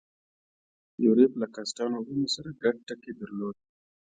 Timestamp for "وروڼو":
1.99-2.27